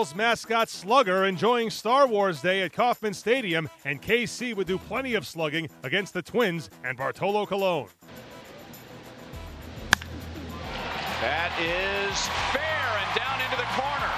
Mascot 0.00 0.70
Slugger 0.70 1.26
enjoying 1.26 1.68
Star 1.68 2.06
Wars 2.06 2.40
Day 2.40 2.62
at 2.62 2.72
Kauffman 2.72 3.12
Stadium, 3.12 3.68
and 3.84 4.00
KC 4.00 4.56
would 4.56 4.66
do 4.66 4.78
plenty 4.78 5.14
of 5.14 5.26
slugging 5.26 5.68
against 5.82 6.14
the 6.14 6.22
Twins 6.22 6.70
and 6.84 6.96
Bartolo 6.96 7.44
Colon. 7.44 7.86
That 11.20 11.52
is 11.60 12.16
fair 12.48 12.88
and 12.96 13.10
down 13.12 13.44
into 13.44 13.60
the 13.60 13.68
corner. 13.76 14.12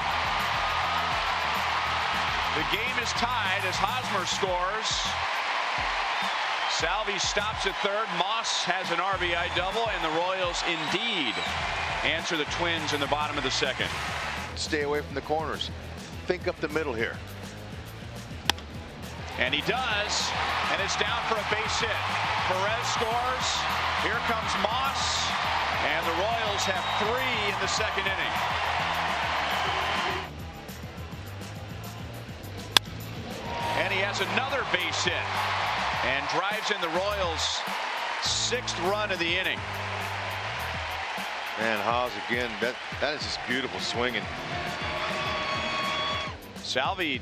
The 2.55 2.67
game 2.71 2.97
is 3.03 3.11
tied 3.19 3.67
as 3.67 3.75
Hosmer 3.75 4.23
scores. 4.31 4.87
Salvi 6.79 7.19
stops 7.19 7.67
at 7.67 7.75
third. 7.83 8.07
Moss 8.23 8.63
has 8.63 8.89
an 8.93 9.03
RBI 9.03 9.51
double, 9.57 9.89
and 9.91 10.05
the 10.07 10.15
Royals 10.15 10.63
indeed 10.63 11.35
answer 12.07 12.37
the 12.37 12.47
Twins 12.55 12.93
in 12.93 13.01
the 13.01 13.09
bottom 13.09 13.37
of 13.37 13.43
the 13.43 13.51
second. 13.51 13.91
Stay 14.63 14.83
away 14.83 15.03
from 15.03 15.17
the 15.17 15.27
corners. 15.27 15.71
Think 16.29 16.47
up 16.47 16.55
the 16.61 16.69
middle 16.69 16.95
here. 16.95 17.19
And 19.39 19.53
he 19.53 19.61
does, 19.63 20.15
and 20.71 20.81
it's 20.81 20.95
down 21.03 21.19
for 21.27 21.35
a 21.35 21.47
base 21.51 21.81
hit. 21.83 22.01
Perez 22.47 22.87
scores. 22.95 23.49
Here 24.07 24.23
comes 24.31 24.53
Moss, 24.63 25.27
and 25.83 26.07
the 26.07 26.15
Royals 26.15 26.63
have 26.71 26.85
three 27.03 27.37
in 27.51 27.59
the 27.59 27.67
second 27.67 28.07
inning. 28.07 28.35
And 33.83 33.93
he 33.93 33.99
has 33.99 34.23
another 34.23 34.63
base 34.71 35.03
hit 35.03 35.27
and 36.07 36.23
drives 36.31 36.71
in 36.71 36.81
the 36.81 36.93
Royals' 36.95 37.59
sixth 38.23 38.79
run 38.87 39.11
of 39.11 39.19
the 39.19 39.37
inning. 39.37 39.59
Man, 41.59 41.79
Haas 41.81 42.11
again, 42.29 42.51
that, 42.61 42.75
that 43.01 43.15
is 43.15 43.23
just 43.23 43.39
beautiful 43.47 43.79
swinging. 43.79 44.23
Salvi 46.57 47.21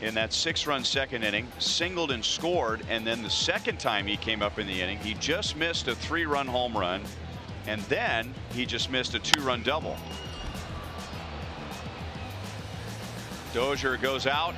in 0.00 0.14
that 0.14 0.32
six 0.32 0.66
run 0.66 0.84
second 0.84 1.24
inning 1.24 1.48
singled 1.58 2.12
and 2.12 2.24
scored 2.24 2.84
and 2.88 3.06
then 3.06 3.22
the 3.22 3.30
second 3.30 3.80
time 3.80 4.06
he 4.06 4.16
came 4.16 4.42
up 4.42 4.58
in 4.58 4.66
the 4.66 4.80
inning 4.80 4.98
he 4.98 5.14
just 5.14 5.56
missed 5.56 5.88
a 5.88 5.94
three 5.94 6.26
run 6.26 6.46
home 6.46 6.76
run 6.76 7.02
and 7.66 7.80
then 7.82 8.32
he 8.52 8.66
just 8.66 8.90
missed 8.90 9.14
a 9.14 9.18
two 9.18 9.40
run 9.42 9.62
double. 9.62 9.96
Dozier 13.52 13.96
goes 13.96 14.26
out 14.26 14.54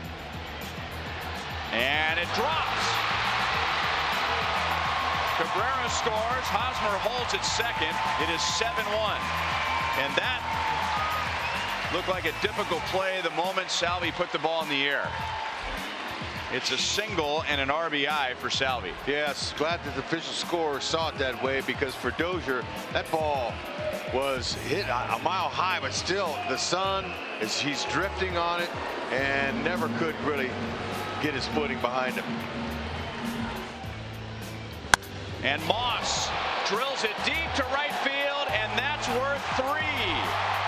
and 1.73 2.19
it 2.19 2.29
drops. 2.35 3.04
Cabrera 5.37 5.91
scores. 5.91 6.47
Hosmer 6.47 6.95
holds 7.03 7.35
it 7.35 7.43
second. 7.43 7.91
It 8.23 8.31
is 8.31 8.41
7-1. 8.55 9.19
And 9.99 10.15
that 10.15 10.39
looked 11.93 12.09
like 12.09 12.25
a 12.25 12.35
difficult 12.41 12.81
play 12.87 13.21
the 13.23 13.31
moment 13.31 13.71
Salvi 13.71 14.13
put 14.13 14.31
the 14.31 14.39
ball 14.39 14.63
in 14.63 14.69
the 14.69 14.85
air. 14.85 15.09
It's 16.53 16.71
a 16.71 16.79
single 16.79 17.43
and 17.49 17.61
an 17.61 17.69
RBI 17.69 18.37
for 18.37 18.49
Salvi. 18.49 18.93
Yes, 19.09 19.53
glad 19.57 19.83
that 19.85 19.95
the 19.95 20.01
official 20.01 20.33
score 20.33 20.81
saw 20.81 21.09
it 21.09 21.19
that 21.19 21.43
way 21.43 21.63
because 21.63 21.97
for 21.97 22.13
Dozier, 22.13 22.65
that 22.93 23.11
ball 23.11 23.53
was 24.15 24.55
hit 24.55 24.85
a 24.85 25.19
mile 25.25 25.49
high, 25.49 25.81
but 25.81 25.93
still 25.93 26.39
the 26.49 26.57
sun 26.57 27.11
is 27.41 27.59
he's 27.59 27.85
drifting 27.87 28.37
on 28.37 28.61
it 28.61 28.71
and 29.11 29.65
never 29.65 29.89
could 29.99 30.15
really 30.21 30.51
get 31.23 31.35
his 31.35 31.49
footing 31.49 31.81
behind 31.81 32.15
him. 32.15 32.25
And 35.45 35.63
Moss 35.67 36.31
drills 36.71 37.05
it 37.05 37.13
deep 37.27 37.53
to 37.57 37.65
right 37.65 37.93
field, 38.03 38.49
and 38.49 38.79
that's 38.79 39.07
worth 39.11 39.45
three. 39.61 40.64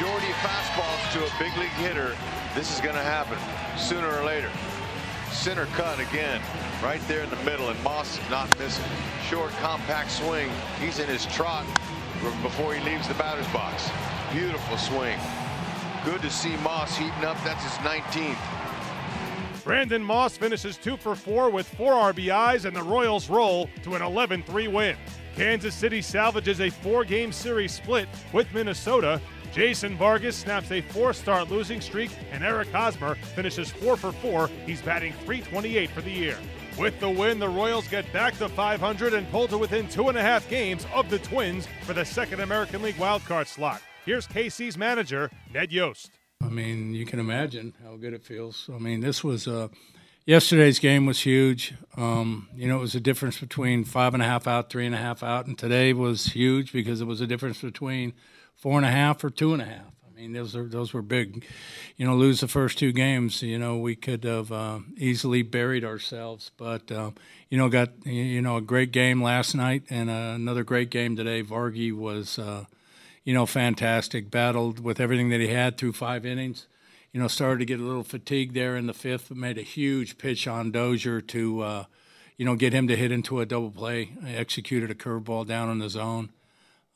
Majority 0.00 0.28
of 0.28 0.36
fastballs 0.36 1.12
to 1.12 1.18
a 1.18 1.38
big 1.40 1.56
league 1.58 1.68
hitter, 1.70 2.14
this 2.54 2.72
is 2.72 2.80
going 2.80 2.94
to 2.94 3.02
happen 3.02 3.36
sooner 3.76 4.08
or 4.08 4.24
later. 4.24 4.48
Center 5.32 5.66
cut 5.74 5.98
again, 5.98 6.40
right 6.84 7.00
there 7.08 7.24
in 7.24 7.30
the 7.30 7.42
middle, 7.42 7.68
and 7.68 7.82
Moss 7.82 8.16
is 8.16 8.30
not 8.30 8.46
missing. 8.60 8.84
Short, 9.28 9.50
compact 9.60 10.12
swing. 10.12 10.50
He's 10.80 11.00
in 11.00 11.08
his 11.08 11.26
trot 11.26 11.66
before 12.42 12.74
he 12.74 12.84
leaves 12.88 13.08
the 13.08 13.14
batter's 13.14 13.48
box. 13.48 13.90
Beautiful 14.32 14.78
swing. 14.78 15.18
Good 16.04 16.22
to 16.22 16.30
see 16.30 16.56
Moss 16.58 16.96
heating 16.96 17.24
up. 17.24 17.36
That's 17.42 17.64
his 17.64 17.72
19th. 17.84 19.64
Brandon 19.64 20.02
Moss 20.02 20.36
finishes 20.36 20.76
two 20.76 20.96
for 20.96 21.16
four 21.16 21.50
with 21.50 21.68
four 21.70 21.94
RBIs, 21.94 22.66
and 22.66 22.76
the 22.76 22.84
Royals 22.84 23.28
roll 23.28 23.68
to 23.82 23.96
an 23.96 24.02
11 24.02 24.44
3 24.44 24.68
win. 24.68 24.96
Kansas 25.34 25.74
City 25.74 26.00
salvages 26.00 26.60
a 26.60 26.70
four 26.70 27.04
game 27.04 27.32
series 27.32 27.72
split 27.72 28.08
with 28.32 28.46
Minnesota 28.54 29.20
Jason 29.52 29.96
Vargas 29.96 30.36
snaps 30.36 30.70
a 30.70 30.80
four 30.80 31.12
start 31.12 31.50
losing 31.50 31.80
streak, 31.80 32.10
and 32.30 32.44
Eric 32.44 32.70
Hosmer 32.70 33.14
finishes 33.34 33.70
4 33.70 33.96
for 33.96 34.12
4. 34.12 34.48
He's 34.66 34.82
batting 34.82 35.12
328 35.24 35.90
for 35.90 36.00
the 36.00 36.10
year. 36.10 36.36
With 36.78 37.00
the 37.00 37.10
win, 37.10 37.38
the 37.40 37.48
Royals 37.48 37.88
get 37.88 38.10
back 38.12 38.36
to 38.38 38.48
500 38.48 39.12
and 39.14 39.28
pull 39.30 39.48
to 39.48 39.58
within 39.58 39.88
two 39.88 40.08
and 40.08 40.16
a 40.16 40.22
half 40.22 40.48
games 40.48 40.86
of 40.94 41.10
the 41.10 41.18
Twins 41.18 41.66
for 41.82 41.92
the 41.92 42.04
second 42.04 42.40
American 42.40 42.82
League 42.82 42.94
wildcard 42.96 43.48
slot. 43.48 43.82
Here's 44.04 44.28
KC's 44.28 44.78
manager, 44.78 45.30
Ned 45.52 45.72
Yost. 45.72 46.12
I 46.40 46.48
mean, 46.48 46.94
you 46.94 47.04
can 47.04 47.18
imagine 47.18 47.74
how 47.82 47.96
good 47.96 48.12
it 48.14 48.22
feels. 48.22 48.70
I 48.72 48.78
mean, 48.78 49.00
this 49.00 49.24
was 49.24 49.48
uh, 49.48 49.68
yesterday's 50.28 50.78
game 50.78 51.06
was 51.06 51.20
huge. 51.20 51.74
Um, 51.96 52.48
you 52.54 52.68
know, 52.68 52.76
it 52.76 52.80
was 52.82 52.94
a 52.94 53.00
difference 53.00 53.40
between 53.40 53.82
five 53.82 54.12
and 54.12 54.22
a 54.22 54.26
half 54.26 54.46
out, 54.46 54.68
three 54.68 54.84
and 54.84 54.94
a 54.94 54.98
half 54.98 55.22
out, 55.22 55.46
and 55.46 55.58
today 55.58 55.94
was 55.94 56.26
huge 56.26 56.70
because 56.70 57.00
it 57.00 57.06
was 57.06 57.22
a 57.22 57.26
difference 57.26 57.62
between 57.62 58.12
four 58.54 58.76
and 58.76 58.84
a 58.84 58.90
half 58.90 59.24
or 59.24 59.30
two 59.30 59.54
and 59.54 59.62
a 59.62 59.64
half. 59.64 59.86
I 60.06 60.20
mean, 60.20 60.34
those 60.34 60.54
are 60.54 60.68
those 60.68 60.92
were 60.92 61.00
big. 61.00 61.46
You 61.96 62.06
know, 62.06 62.14
lose 62.14 62.40
the 62.40 62.48
first 62.48 62.78
two 62.78 62.92
games. 62.92 63.42
You 63.42 63.58
know, 63.58 63.78
we 63.78 63.96
could 63.96 64.22
have 64.24 64.52
uh, 64.52 64.80
easily 64.98 65.42
buried 65.42 65.84
ourselves, 65.84 66.50
but 66.58 66.92
uh, 66.92 67.12
you 67.48 67.56
know, 67.56 67.70
got 67.70 68.06
you 68.06 68.42
know 68.42 68.58
a 68.58 68.60
great 68.62 68.92
game 68.92 69.22
last 69.22 69.54
night 69.54 69.84
and 69.88 70.10
uh, 70.10 70.34
another 70.36 70.62
great 70.62 70.90
game 70.90 71.16
today. 71.16 71.42
Vargy 71.42 71.96
was, 71.96 72.38
uh, 72.38 72.66
you 73.24 73.32
know, 73.32 73.46
fantastic. 73.46 74.30
Battled 74.30 74.80
with 74.80 75.00
everything 75.00 75.30
that 75.30 75.40
he 75.40 75.48
had 75.48 75.78
through 75.78 75.94
five 75.94 76.26
innings. 76.26 76.66
You 77.18 77.24
know, 77.24 77.28
started 77.28 77.58
to 77.58 77.64
get 77.64 77.80
a 77.80 77.82
little 77.82 78.04
fatigued 78.04 78.54
there 78.54 78.76
in 78.76 78.86
the 78.86 78.94
fifth, 78.94 79.26
but 79.26 79.36
made 79.36 79.58
a 79.58 79.62
huge 79.62 80.18
pitch 80.18 80.46
on 80.46 80.70
Dozier 80.70 81.20
to, 81.20 81.60
uh, 81.62 81.84
you 82.36 82.44
know, 82.44 82.54
get 82.54 82.72
him 82.72 82.86
to 82.86 82.94
hit 82.94 83.10
into 83.10 83.40
a 83.40 83.44
double 83.44 83.72
play. 83.72 84.12
Executed 84.24 84.88
a 84.88 84.94
curveball 84.94 85.44
down 85.44 85.68
in 85.68 85.80
the 85.80 85.88
zone. 85.88 86.30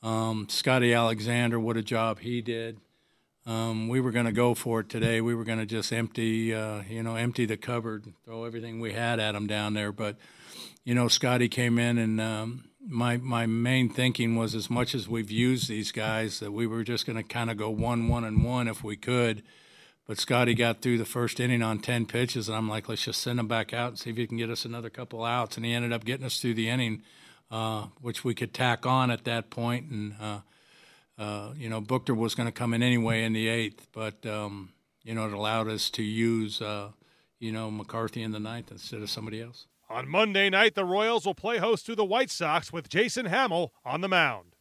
Um, 0.01 0.47
Scotty 0.47 0.93
Alexander, 0.93 1.59
what 1.59 1.75
a 1.75 1.81
job 1.81 2.19
he 2.19 2.41
did. 2.41 2.79
Um, 3.45 3.89
we 3.89 3.99
were 3.99 4.11
going 4.11 4.25
to 4.25 4.31
go 4.31 4.53
for 4.53 4.79
it 4.79 4.87
today. 4.87 5.19
We 5.19 5.35
were 5.35 5.43
going 5.43 5.59
to 5.59 5.65
just 5.65 5.91
empty, 5.91 6.53
uh, 6.53 6.83
you 6.87 7.03
know, 7.03 7.17
empty 7.17 7.45
the 7.45 7.57
cupboard, 7.57 8.13
throw 8.23 8.45
everything 8.45 8.79
we 8.79 8.93
had 8.93 9.19
at 9.19 9.35
him 9.35 9.45
down 9.45 9.73
there. 9.73 9.91
But, 9.91 10.15
you 10.85 10.95
know, 10.95 11.09
Scotty 11.09 11.49
came 11.49 11.77
in, 11.77 11.97
and 11.97 12.21
um, 12.21 12.69
my 12.87 13.17
my 13.17 13.45
main 13.45 13.89
thinking 13.89 14.37
was 14.37 14.55
as 14.55 14.69
much 14.69 14.95
as 14.95 15.09
we've 15.09 15.29
used 15.29 15.67
these 15.67 15.91
guys 15.91 16.39
that 16.39 16.53
we 16.53 16.65
were 16.65 16.85
just 16.85 17.05
going 17.05 17.17
to 17.17 17.23
kind 17.23 17.51
of 17.51 17.57
go 17.57 17.69
one, 17.69 18.07
one, 18.07 18.23
and 18.23 18.41
one 18.41 18.69
if 18.69 18.85
we 18.85 18.95
could. 18.95 19.43
But 20.05 20.19
Scotty 20.19 20.53
got 20.53 20.81
through 20.81 20.97
the 20.97 21.05
first 21.05 21.39
inning 21.39 21.61
on 21.61 21.79
ten 21.79 22.05
pitches, 22.05 22.49
and 22.49 22.57
I'm 22.57 22.67
like, 22.67 22.89
let's 22.89 23.03
just 23.03 23.21
send 23.21 23.39
him 23.39 23.47
back 23.47 23.73
out 23.73 23.89
and 23.89 23.99
see 23.99 24.09
if 24.09 24.17
he 24.17 24.27
can 24.27 24.37
get 24.37 24.49
us 24.49 24.65
another 24.65 24.89
couple 24.89 25.23
outs. 25.23 25.55
And 25.55 25.65
he 25.65 25.73
ended 25.73 25.93
up 25.93 26.03
getting 26.03 26.25
us 26.25 26.39
through 26.41 26.55
the 26.55 26.69
inning 26.69 27.03
uh, 27.53 27.85
which 28.01 28.23
we 28.23 28.33
could 28.33 28.53
tack 28.53 28.85
on 28.85 29.11
at 29.11 29.25
that 29.25 29.51
point. 29.51 29.89
And, 29.91 30.15
uh, 30.19 30.39
uh, 31.19 31.53
you 31.55 31.69
know, 31.69 31.79
Booker 31.79 32.15
was 32.15 32.33
going 32.33 32.47
to 32.47 32.51
come 32.51 32.73
in 32.73 32.81
anyway 32.81 33.23
in 33.23 33.33
the 33.33 33.47
eighth, 33.47 33.87
but, 33.93 34.25
um, 34.25 34.69
you 35.03 35.13
know, 35.13 35.27
it 35.27 35.33
allowed 35.33 35.67
us 35.67 35.91
to 35.91 36.03
use, 36.03 36.61
uh, 36.61 36.89
you 37.39 37.51
know, 37.51 37.69
McCarthy 37.69 38.23
in 38.23 38.31
the 38.31 38.39
ninth 38.39 38.71
instead 38.71 39.01
of 39.01 39.09
somebody 39.09 39.39
else. 39.39 39.67
On 39.87 40.07
Monday 40.07 40.49
night, 40.49 40.73
the 40.73 40.85
Royals 40.85 41.27
will 41.27 41.35
play 41.35 41.59
host 41.59 41.85
to 41.85 41.95
the 41.95 42.05
White 42.05 42.31
Sox 42.31 42.73
with 42.73 42.89
Jason 42.89 43.27
Hammel 43.27 43.71
on 43.85 44.01
the 44.01 44.09
mound. 44.09 44.52